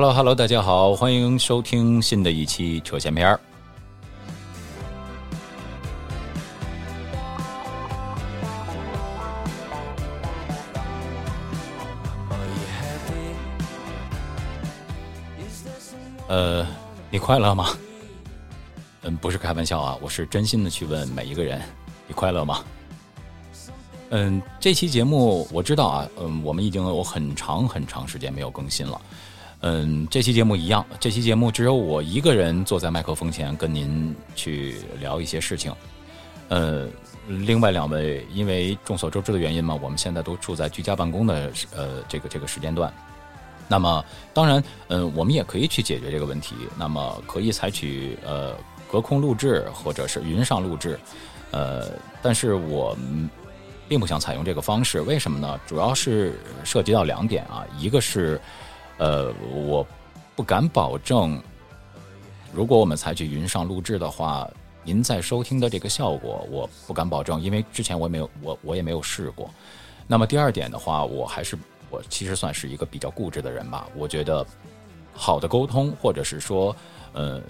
[0.00, 3.40] Hello Hello，大家好，欢迎收听新的一期扯闲篇儿。
[16.28, 16.64] 呃，
[17.10, 17.70] 你快乐吗？
[19.02, 21.60] 嗯，不是开玩笑啊，我是真心的去问每一个人，
[22.06, 22.62] 你快乐吗？
[24.10, 29.00] 嗯，这期节目我知道啊，嗯，我们已经有很长很长时间没有更新了。
[29.60, 35.72] 嗯，这期节目一样，这期节目只有我一个人坐在麦克风前跟您去聊一些事情。
[36.48, 36.86] 呃，
[37.26, 42.92] 另外两位因为众所周知的原因嘛，我们现在都处在居家办公的呃这个这个时间段。
[43.66, 44.02] 那么，
[44.32, 46.54] 当然，嗯，我们也可以去解决这个问题。
[46.78, 48.56] 那么，可以采取呃
[48.90, 50.98] 隔空录制或者是云上录制，
[51.50, 51.90] 呃，
[52.22, 52.96] 但是我
[53.88, 55.02] 并不想采用这个方式。
[55.02, 55.60] 为什么呢？
[55.66, 58.40] 主要是涉及到两点啊，一个是，
[58.98, 59.32] 呃，
[59.66, 59.86] 我
[60.36, 61.42] 不敢保证，
[62.52, 64.48] 如果我们采取云上录制的话，
[64.84, 69.50] 您在收听的这个效果，我不敢保证，因为之前我也没有我我也没有试过。
[70.06, 71.58] 那么第二点的话，我还是。
[71.90, 73.88] 我其实算是一个比较固执的人吧。
[73.96, 74.46] 我觉得，
[75.14, 76.76] 好的沟通，或者是说，
[77.14, 77.40] 呃，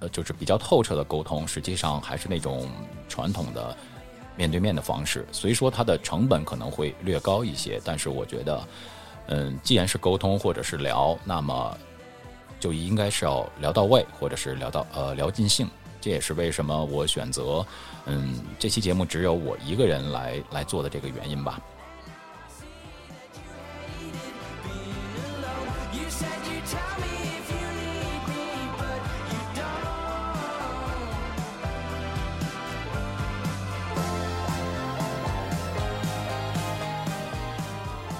[0.00, 2.66] 呃，就是比较透彻的沟通，实际上还是那种
[3.06, 3.76] 传统的
[4.34, 5.26] 面对面的方式。
[5.30, 7.78] 所以说，它的成本可能会略高一些。
[7.84, 8.66] 但是我觉得，
[9.26, 11.76] 嗯，既然是沟通或者是聊，那么
[12.60, 15.68] 就应该是要聊到位，或者是聊到呃聊尽兴。
[16.00, 17.64] 这也是为什么我选择
[18.04, 21.58] 嗯这期节目只有我一个人来来做的这个原因吧。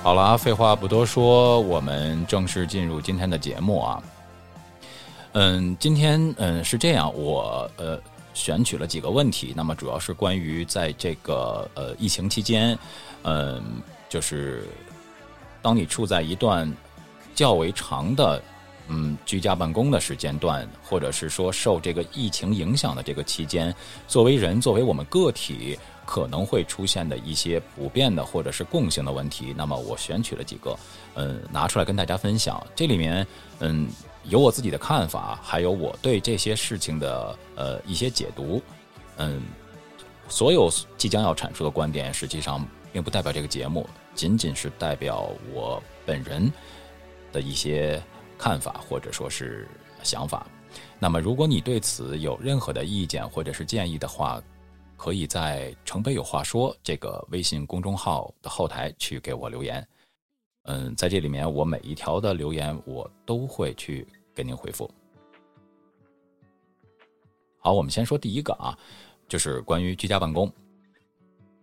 [0.04, 4.02] 好了，废话不多说，我们正式进入今天的节目啊。
[5.32, 7.98] 嗯，今天嗯是这样，我呃
[8.34, 12.78] 选取了几个问题，那么主要是关于在这个呃疫情期间，
[13.22, 13.62] 嗯，
[14.06, 14.68] 就是
[15.62, 16.70] 当你处在一段
[17.34, 18.42] 较为长的
[18.88, 23.74] 嗯居家办公的时间段，或者是说受这个疫情影响的这个期间，
[24.06, 25.78] 作为人，作为我们个体。
[26.06, 30.78] 可能会出现的一些普遍的或者是共性的问题，那么我选取了几个，
[31.14, 32.62] 嗯，拿出来跟大家分享。
[32.76, 33.26] 这里面，
[33.60, 33.88] 嗯，
[34.24, 38.62] 有我自己的看法，还有我对这些事情的呃一些解读，
[39.16, 39.40] 嗯，
[40.28, 42.62] 所有即将要阐述的观点，实际上
[42.92, 46.52] 并不代表这个节目，仅仅是代表我本人
[47.32, 47.98] 的一些
[48.38, 49.66] 看法或者说是
[50.02, 50.46] 想法。
[50.98, 54.42] 那么，如果你对此有任何的意见或者是建议的话，
[54.96, 59.86] 可以在“城北有话说”这个微信公众号的后台去给我留言，
[60.62, 64.90] 嗯，在这里面我每一条的留言我都会去给您回复。
[67.58, 68.76] 好，我们先说第一个啊，
[69.28, 70.50] 就是关于居家办公。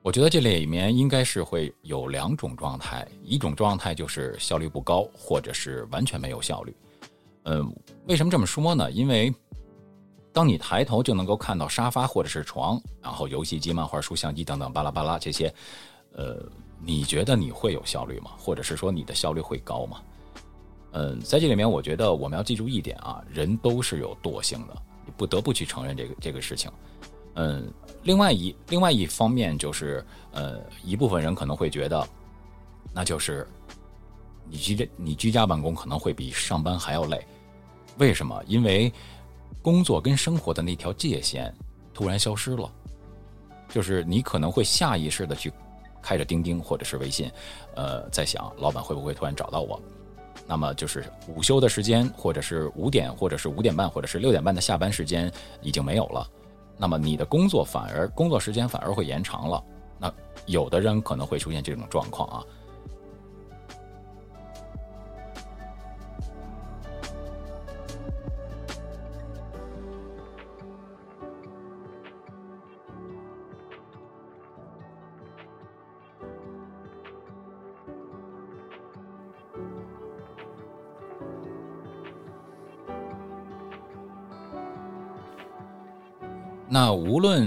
[0.03, 6.75] 我觉得这里面应该是会有两种状态，一种状态就是效率不高，或者是完全没有效率。
[7.43, 7.71] 嗯，
[8.07, 8.91] 为什么这么说呢？
[8.91, 9.31] 因为
[10.33, 15.53] 当你抬头就能够看到沙发或者是床，然后游戏机、漫画书、相机等等巴拉巴拉这些，
[16.13, 16.43] 呃，
[16.79, 18.31] 你觉得你会有效率吗？
[18.39, 20.01] 或者是说你的效率会高吗？
[20.93, 24.75] 嗯，在这里面，我觉得我们要记住一点啊，人都是有惰性的，
[25.05, 26.71] 你不得不去承认这个这个事情。
[27.35, 27.71] 嗯，
[28.03, 32.07] 另外一另外一方面就是，呃，一部分人可能会觉得，
[32.93, 33.47] 那就是
[34.49, 37.25] 你居你居家办公可能会比上班还要累，
[37.97, 38.43] 为什么？
[38.47, 38.91] 因为
[39.61, 41.53] 工作跟生活的那条界限
[41.93, 42.69] 突然消失了，
[43.69, 45.53] 就是你可能会下意识的去
[46.01, 47.31] 开着钉钉或者是微信，
[47.75, 49.81] 呃，在想老板会不会突然找到我。
[50.47, 56.27] 那么就是午休的时间，或者是五点，或者是五点半，或者是六点半的下班时间已经没有了。
[56.77, 59.63] 那么你的工作反而工作时间反而会延长了。
[59.99, 60.11] 那
[60.45, 62.43] 有的人可能会出现这种状况啊。
[86.73, 87.45] 那无论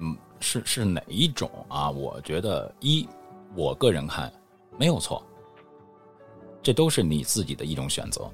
[0.00, 3.06] 嗯是是哪一种啊，我觉得一
[3.54, 4.32] 我个人看
[4.78, 5.22] 没有错，
[6.62, 8.30] 这都是你自己的一种选择。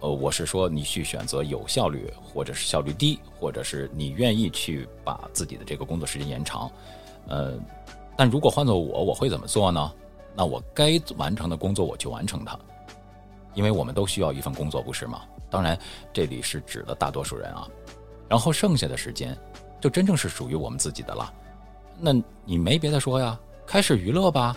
[0.00, 6.68] 呃，我是说你去选择有效率，或者是效率低，或者是你愿意去把自己的这个工作时间延长。
[7.28, 7.52] 呃，
[8.16, 9.92] 但如果换做我，我会怎么做呢？
[10.34, 12.58] 那我该完成的工作我去完成它。
[13.54, 15.22] 因为我们都需要一份工作，不是吗？
[15.48, 15.78] 当然，
[16.12, 17.68] 这里是指的大多数人啊。
[18.32, 19.36] 然后剩下的时间，
[19.78, 21.30] 就真正是属于我们自己的了。
[22.00, 22.14] 那
[22.46, 24.56] 你没别的说呀，开始娱乐吧。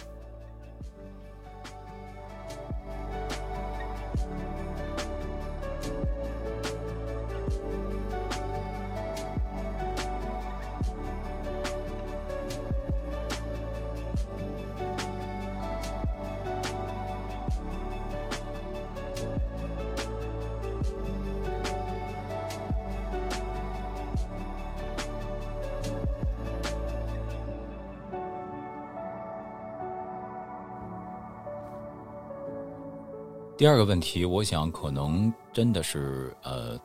[33.58, 36.78] 第二个问题，我想可能真的是呃，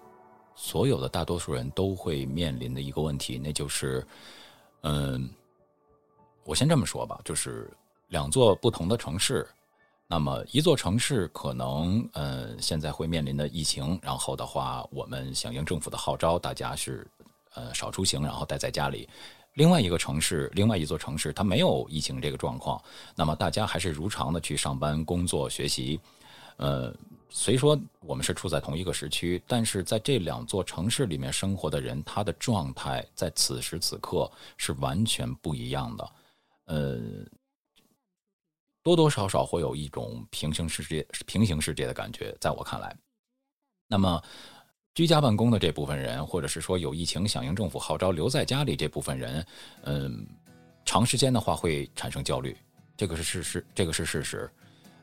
[0.55, 4.06] 所有的大多数人都会面临的一个问题，那就是，
[4.82, 5.28] 嗯，
[6.44, 7.69] 我先这么说吧，就是
[8.06, 9.44] 两座不同的城市，
[10.06, 17.05] 那么一座城市可能呃现在会面临的疫情，然后的话，我们响应政府的号召，大家是
[17.55, 19.08] 呃少出行，然后待在家里；
[19.55, 22.81] 另外一个城市，另外一座城市，它没有疫情这个状况，
[23.17, 25.99] 那么大家还是如常的去上班、工作、学习。
[26.56, 26.94] 呃，
[27.29, 36.12] 虽说我们是处在同一个时区，但是在这两座城市里面生活的人，他的状态在此时此刻是完全不一样的。
[36.67, 37.00] 呃，
[38.82, 42.96] 多多少少会有一种平行世界、平行世界的感觉，在我看来。
[43.88, 44.23] 那么，
[44.94, 49.46] 居家办公的这部分人，或者是说有疫情响应政府号召留在家里这部分人，
[49.82, 50.26] 嗯，
[50.85, 52.56] 长时间的话会产生焦虑，
[52.96, 54.50] 这个是事实，这个是事实。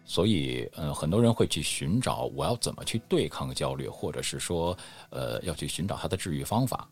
[0.09, 4.75] 所以，嗯，很多人会去寻找我要怎么去对抗焦虑，或者是说，
[5.09, 6.87] 呃，要去寻找它的治愈方法。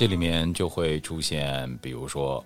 [0.00, 2.42] 这里面就会出现，比如说，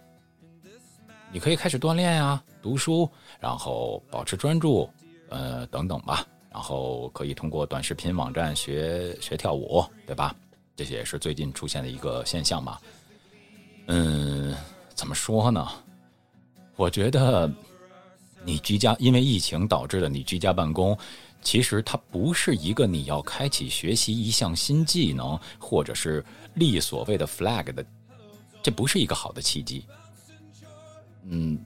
[1.31, 3.09] 你可以开始锻炼呀，读书，
[3.39, 4.91] 然后保持专注，
[5.29, 6.27] 呃，等等吧。
[6.51, 10.35] 然后可以通过短视频网站学学跳舞，对吧？
[10.75, 12.77] 这些也是最近出现的一个现象嘛。
[13.87, 14.53] 嗯，
[14.93, 15.65] 怎么说呢？
[16.75, 17.49] 我觉得
[18.45, 20.99] 你居家，因为疫情导致的你居家办公。
[21.41, 26.25] 其实它不是一个你要开启学习一项新技能，或者是
[26.55, 27.85] 立所谓的 flag 的，
[28.63, 29.87] 这不是一个好的契机。
[31.25, 31.59] 嗯，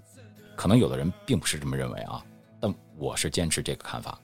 [0.57, 2.25] 可能有的人并不是这么认为啊，
[2.61, 4.19] 但我是坚持这个看法。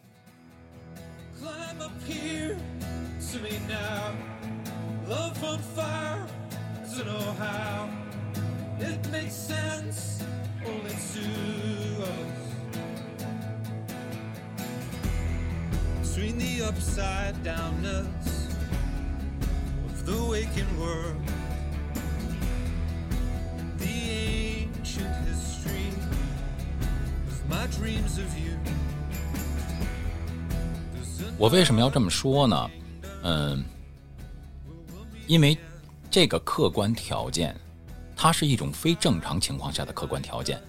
[16.65, 18.34] upside downness
[20.05, 21.17] the waking world.
[23.79, 25.89] The ancient history
[27.29, 28.59] of my dreams of you.
[31.37, 32.71] 我为什么要这么说呢？
[33.23, 33.65] 嗯，
[35.27, 35.57] 因为
[36.11, 37.57] 这个客观条件，
[38.17, 40.61] 它是一种非正常情况下的客观条件。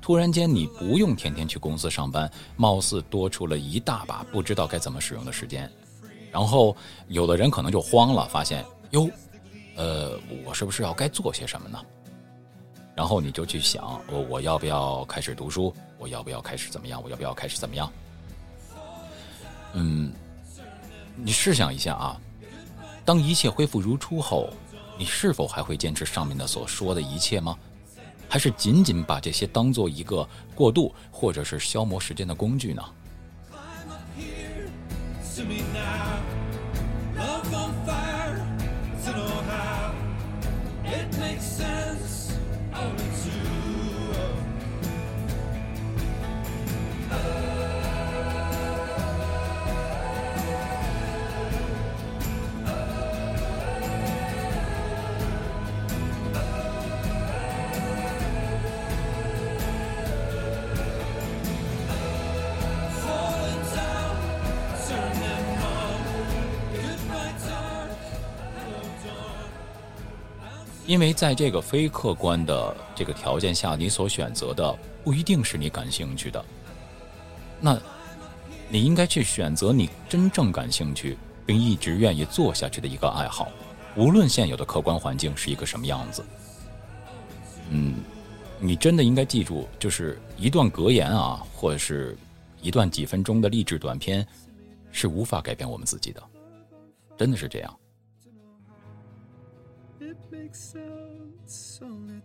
[0.00, 5.70] 突然间，你不用天天去公司上班，貌似多出了一大把不知道该怎么使用的时间。
[6.30, 6.76] 然后，
[7.08, 9.08] 有的人可能就慌了，发现哟，
[9.76, 11.80] 呃，我是不是要该做些什么呢？
[12.94, 15.74] 然后你就去想，我我要不要开始读书？
[15.98, 17.02] 我要不要开始怎么样？
[17.02, 17.92] 我要不要开始怎么样？
[19.74, 20.12] 嗯，
[21.16, 22.20] 你试想一下啊，
[23.04, 24.50] 当一切恢复如初后，
[24.98, 27.56] 你是否还会坚持上面的所说的一切吗？
[28.28, 32.82] 还是仅仅把这些当做一个过渡，或者是消磨时间的工具呢？
[35.38, 36.37] to me now.
[70.88, 76.42] 因为在这个非客观的这个条件下，你所选择的不一定是你感兴趣的。
[77.60, 77.78] 那，
[78.70, 83.52] 你应该去选择你真正感兴趣并一直愿意做下去的一个爱好，
[83.96, 86.24] 无论现有的客观环境是一个什么样子。
[87.68, 87.96] 嗯，
[88.58, 92.16] 你真的应该记住，就是一段格言啊，或者是
[92.62, 94.26] 一段几分钟的励志短片，
[94.90, 96.22] 是无法改变我们自己的，
[97.18, 97.78] 真的是这样。
[100.48, 101.80] makes sense.
[101.82, 102.20] Only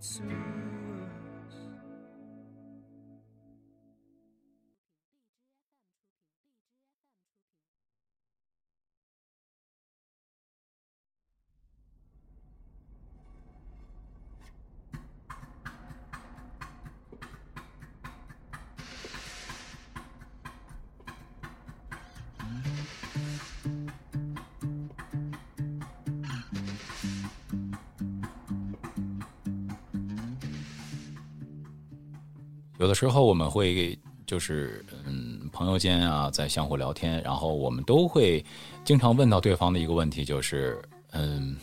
[32.83, 38.45] 有的时候我们会就是嗯，朋友间啊，在相互聊天，然后我们都会
[38.83, 41.55] 经常问到对方的一个问题，就是嗯，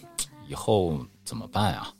[0.48, 1.92] 以后怎么办啊？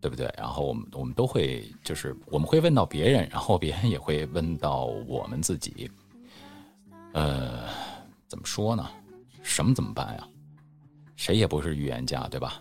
[0.00, 0.28] 对不对？
[0.36, 5.88] 然后我们我们都会就是我们会问到别人，然后别人也会问到我们自己。
[7.12, 7.68] 呃，
[8.26, 8.90] 怎么说呢？
[9.44, 10.26] 什么怎么办呀？
[11.14, 12.60] 谁也不是预言家，对吧？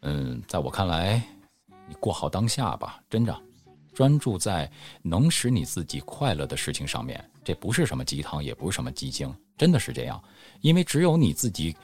[0.00, 1.22] 嗯，在我看来，
[1.86, 3.40] 你过好当下吧，真的。
[3.92, 4.70] 专注在
[5.02, 10.22] 能使你自己快乐的事情上面，这不是什么鸡汤，也不是什么鸡精，真的是这样。
[10.60, 11.76] 因为只有你自己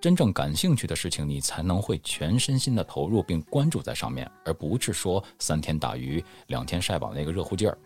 [0.00, 7.76] 真正感兴趣的事情，你才能会全身心的投入并关注在上面，而不是说三天打鱼两天晒网那个热乎劲儿。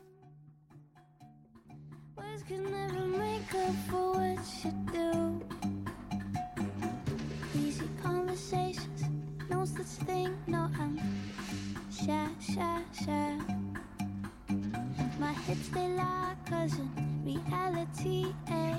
[15.20, 16.90] My hips they lie, cause in
[17.24, 18.76] reality, eh?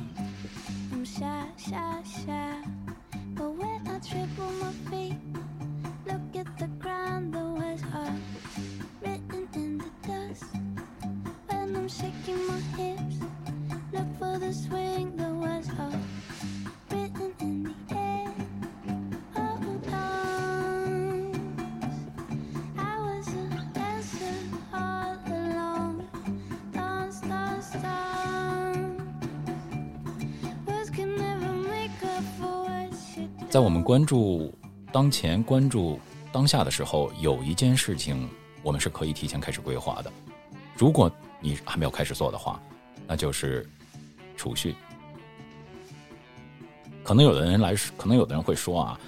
[0.92, 2.56] I'm shy, shy, shy.
[3.36, 5.16] But when I trip on my feet,
[6.06, 6.68] look at the
[33.54, 34.52] 在我们关注
[34.92, 36.00] 当前、关注
[36.32, 38.28] 当下的时候，有一件事情
[38.64, 40.12] 我们是可以提前开始规划的。
[40.76, 42.60] 如果你还没有开始做的话，
[43.06, 43.70] 那就是
[44.36, 44.76] 储蓄。
[47.04, 49.00] 可能有的人来，可能有的人会说啊，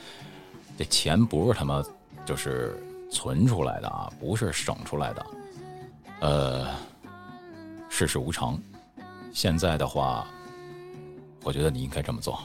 [0.78, 1.84] 这钱不是他妈
[2.24, 5.26] 就是存出来的啊，不是省出来的。
[6.20, 6.68] 呃，
[7.90, 8.62] 世事无常，
[9.34, 10.28] 现在的话，
[11.42, 12.40] 我觉得你应该这么做。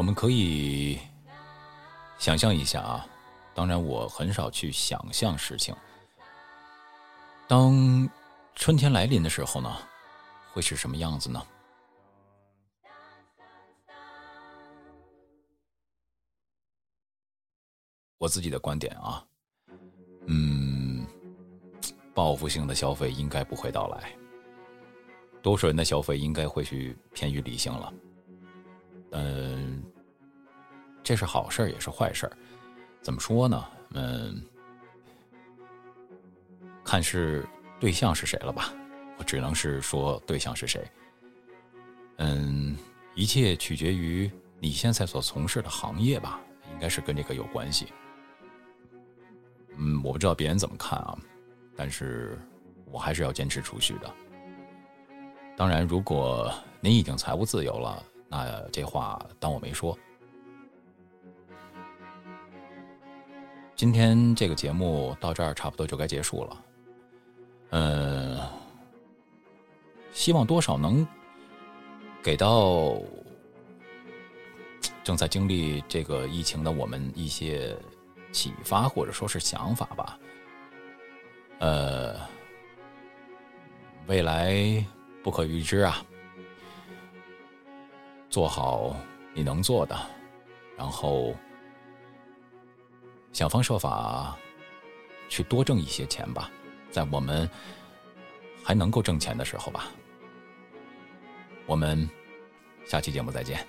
[0.00, 0.98] 我们可以
[2.18, 3.06] 想象一下啊，
[3.52, 5.76] 当然我很少去想象事情。
[7.46, 8.08] 当
[8.54, 9.76] 春天来临的时候呢，
[10.54, 11.46] 会是什么样子呢？
[18.16, 19.22] 我自己的观点啊，
[20.28, 21.06] 嗯，
[22.14, 24.16] 报复性的消费应该不会到来，
[25.42, 27.92] 多数人的消费应该会去偏于理性了。
[29.12, 29.59] 嗯，
[31.10, 32.30] 这是好事，也是坏事。
[33.02, 33.66] 怎么说呢？
[33.94, 34.40] 嗯，
[36.84, 37.44] 看是
[37.80, 38.72] 对象是谁了吧？
[39.18, 40.88] 我只能是说对象是谁。
[42.18, 42.76] 嗯，
[43.16, 46.40] 一切取决于你现在所从事的行业吧，
[46.72, 47.92] 应该是跟这个有关系。
[49.76, 51.18] 嗯，我不知道别人怎么看啊，
[51.74, 52.38] 但是
[52.84, 54.08] 我还是要坚持储蓄的。
[55.56, 59.98] 当然，如果您已经财务自由了，那这话当我没说。
[63.80, 66.64] 今天这个节目到这儿差不多就该结束了。
[67.70, 68.38] 嗯，
[70.12, 71.06] 希望多少能
[72.22, 73.00] 给到
[75.02, 77.74] 正在经历这个疫情的我们一些
[78.32, 80.18] 启发或者说是想法吧。
[81.60, 82.16] 呃，
[84.08, 84.84] 未来
[85.22, 86.04] 不可预知啊，
[88.28, 88.94] 做好
[89.32, 89.98] 你能做的，
[90.76, 91.34] 然后
[93.32, 94.36] 想方设法
[95.28, 96.50] 去多挣一些钱吧，
[96.90, 97.48] 在我们
[98.64, 99.88] 还能够挣钱的时候吧。
[101.66, 102.08] 我们
[102.84, 103.66] 下期节目再见。